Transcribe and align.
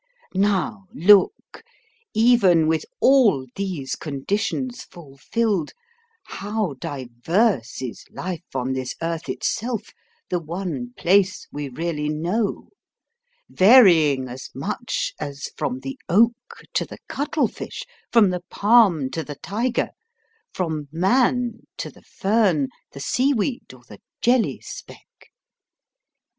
Now, 0.33 0.87
look, 0.95 1.61
even 2.15 2.65
with 2.67 2.85
all 3.01 3.45
these 3.55 3.95
conditions 3.95 4.81
fulfilled, 4.85 5.73
how 6.23 6.73
diverse 6.79 7.83
is 7.83 8.05
life 8.09 8.55
on 8.55 8.73
this 8.73 8.95
earth 9.03 9.29
itself, 9.29 9.91
the 10.31 10.39
one 10.39 10.95
place 10.97 11.47
we 11.51 11.69
really 11.69 12.09
know 12.09 12.69
varying 13.47 14.27
as 14.27 14.49
much 14.55 15.13
as 15.19 15.51
from 15.55 15.81
the 15.81 15.99
oak 16.09 16.63
to 16.73 16.83
the 16.83 16.97
cuttle 17.07 17.47
fish, 17.47 17.83
from 18.11 18.31
the 18.31 18.41
palm 18.49 19.11
to 19.11 19.23
the 19.23 19.35
tiger, 19.35 19.89
from 20.51 20.87
man 20.91 21.67
to 21.77 21.91
the 21.91 22.01
fern, 22.01 22.69
the 22.93 22.99
sea 22.99 23.35
weed, 23.35 23.71
or 23.71 23.83
the 23.87 24.01
jelly 24.19 24.59
speck. 24.63 25.29